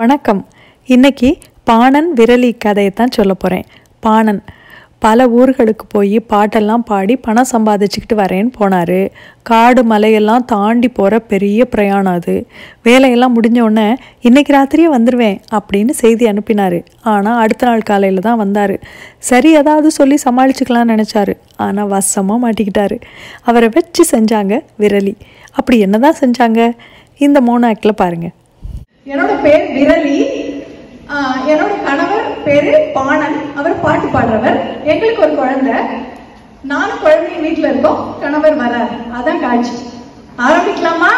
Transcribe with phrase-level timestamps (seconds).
[0.00, 0.40] வணக்கம்.
[0.88, 1.28] இன்னைக்கு
[1.68, 3.64] பாணன் விரலி கதையை தான் சொல்ல போகிறேன்
[4.04, 4.40] பாணன்
[5.04, 9.00] பல ஊர்களுக்கு போய் பாட்டெல்லாம் பாடி பணம் சம்பாதிச்சுக்கிட்டு வரேன்னு போனார்.
[9.50, 12.36] காடு மலையெல்லாம் தாண்டி போகிற பெரிய பிரயாணம் அது.
[12.88, 13.88] வேலையெல்லாம் முடிஞ்ச உடனே
[14.20, 16.78] இன்னைக்கு ராத்திரியே வந்துடுவேன் அப்படின்னு செய்தி அனுப்பினார்.
[17.14, 18.76] ஆனால் அடுத்த நாள் காலையில் தான் வந்தார்.
[19.30, 21.36] சரி ஏதாவது சொல்லி சமாளிச்சுக்கலாம்னு நினச்சாரு.
[21.66, 22.98] ஆனால் வசமாக மாட்டிக்கிட்டாரு.
[23.50, 25.16] அவரை வச்சு செஞ்சாங்க விரலி.
[25.52, 26.72] அப்படி என்ன தான் செஞ்சாங்க?
[27.26, 28.36] இந்த மூணு ஆக்டில் பாருங்கள்
[29.06, 30.26] என்னோட பேர் விரலி.
[31.08, 33.56] ஆஹ் என்னோட கணவர் பேரு பாணன்.
[33.56, 34.84] அவர் பாட்டு பாடுறவர்.
[34.84, 35.72] எங்களுக்கு ஒரு குழந்தை.
[36.62, 38.14] நானும் குழந்தையும் வீட்டுல இருக்கோம்.
[38.20, 38.88] கணவர் வரார்.
[39.12, 39.72] அதான் காட்சி.
[40.38, 41.12] ஆரம்பிக்கலாமா?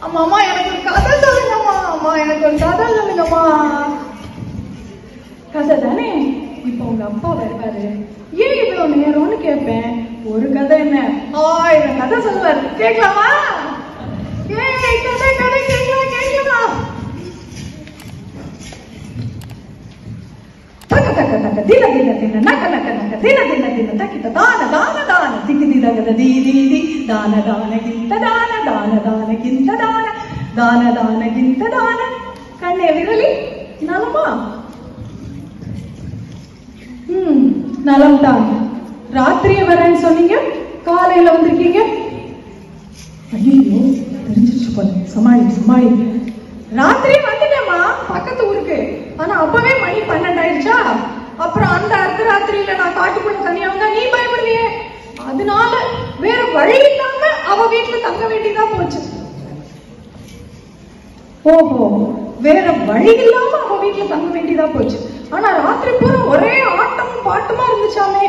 [0.00, 1.84] அம்மா அம்மா எனக்கு ஒரு கதை சொல்லுங்கம்மா.
[1.90, 3.68] அம்மா எனக்கு ஒரு கதை சொல்லுங்கம்மா.
[5.52, 6.14] கதை தானே?
[6.64, 8.06] இப்போ உங்க அப்பா வருவாரு.
[8.34, 10.09] ஏன் இவ்வளவு நேரம்னு கேட்பேன்?
[10.29, 10.97] ஒரு கதை என்ன
[11.43, 13.27] ஆயிரம் கதை சொல்லுவாரு கேட்கலாமா
[14.61, 16.73] ஏய் கதை கதை கேட்கலாம் கேட்கலாம்
[20.89, 25.05] தக்க தக்க தக்க தின தின தின நக்க நக்க நக்க தின தின தின தக்கிட்ட தான தான
[25.09, 30.05] தான திக்கு திதகத தி தி தி தான தான கிந்த தான தான தான கிந்த தான
[30.55, 31.99] தான தான கிந்த தான
[32.61, 33.29] கண்ணே விரலி
[33.87, 34.27] நலமா
[37.15, 37.41] ம்
[37.85, 38.45] நலம் தான்
[39.16, 40.34] ராத்திரியே வரேன்னு சொன்னீங்க?
[40.84, 41.80] காலையில வந்திருக்கீங்க?
[43.36, 43.80] ஐயோ
[44.26, 45.88] தெரிஞ்சிருச்சு போல சமாளி சமாளி.
[46.78, 47.78] ராத்திரி வந்துட்டேம்மா
[48.10, 48.78] பக்கத்து ஊருக்கு.
[49.20, 50.76] ஆனா அப்பவே மணி பன்னெண்டு ஆயிடுச்சா
[51.44, 54.66] அப்புறம் அந்த அர்த்தராத்திரியில நான் காட்டுக்குள்ள தனியா வந்தா நீ பயப்படலையே
[55.30, 55.72] அதனால
[56.20, 59.00] வேற வழி இல்லாம அவ வீட்டுல தங்க வேண்டியதா போச்சு.
[61.44, 61.86] ஓஹோ
[62.46, 64.98] வேற வழி இல்லாம அவ வீட்டுல தங்க வேண்டியதா போச்சு.
[65.32, 68.24] ஆனா ராத்திரி பூரா ஒரே ஆட்டமும் பாட்டுமா இருந்துச்சாமே.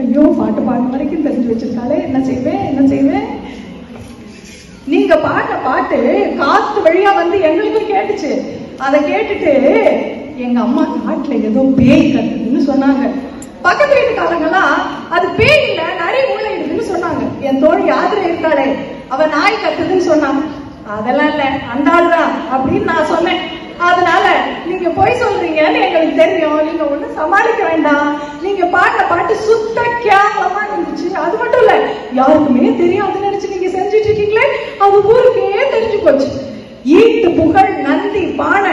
[0.00, 1.96] ஐயோ பாட்டு பாடுற வரைக்கும் தெரிஞ்சு வச்சிருக்காளே.
[2.06, 2.62] என்ன செய்வேன்?
[2.70, 3.26] என்ன செய்வேன்?
[4.92, 5.98] நீங்க பாடுற பாட்டு
[6.40, 8.30] காத்து வழியா வந்து எங்களுக்கும் கேட்டுச்சு.
[8.86, 9.52] அதை கேட்டுட்டு
[10.44, 13.02] எங்க அம்மா காட்டுல ஏதோ பேய் கத்துதுன்னு சொன்னாங்க.
[13.66, 14.74] பக்கத்து வீட்டுக்காரங்கெல்லாம்
[15.16, 17.22] அது பேய் இல்ல நிறைய மூளை இருக்குன்னு சொன்னாங்க.
[17.48, 18.66] என் தோழி யாத்திரை இருக்காளே
[19.14, 20.42] அவ நாய் கத்துதுன்னு சொன்னாங்க.
[20.96, 23.40] அதெல்லாம் இல்ல அந்த ஆள் தான் அப்படின்னு நான் சொன்னேன்.
[23.88, 24.24] அதனால
[24.68, 26.58] நீங்க போய் சொல்றீங்கன்னு எங்களுக்கு தெரியும்.
[26.68, 28.08] நீங்க ஒண்ணும் சமாளிக்க வேண்டாம்.
[28.44, 31.06] நீங்க பாட்ட பாட்டு சுத்த கேவலமா இருந்துச்சு.
[31.24, 31.74] அது மட்டும் இல்ல
[32.18, 34.46] யாருக்குமே தெரியாதுன்னு நினைச்சு நீங்க செஞ்சுட்டு இருக்கீங்களே
[34.84, 36.28] அது ஊருக்கே தெரிஞ்சு போச்சு.
[36.98, 38.66] ஈட்டு புகழ் நந்தி பாட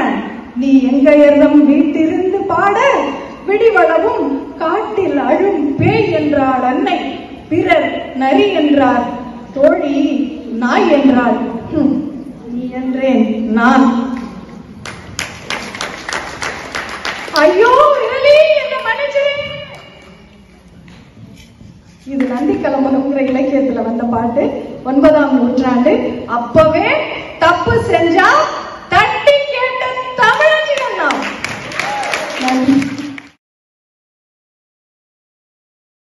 [0.61, 2.77] நீ எங்க இருந்தும் வீட்டிலிருந்து பாட
[3.47, 4.23] விடிவளவும்
[4.61, 6.97] காட்டில் அழும் பேய் என்றாள் அன்னை.
[7.49, 7.89] பிறர்
[8.21, 9.05] நரி என்றார்
[9.55, 9.99] தோழி
[10.63, 11.37] நாய் என்றார்.
[12.71, 13.51] என்றேன்.
[13.51, 13.85] நான்.
[17.33, 18.15] ஐயோ என்ன
[22.05, 24.43] இது நந்தி கலம்பகம்ங்கிற இலக்கியத்துல வந்த பாட்டு.
[24.83, 26.23] ஒன்பதாம் நூற்றாண்டு.
[26.27, 26.87] அப்பவே
[27.39, 28.27] தப்பு செஞ்சா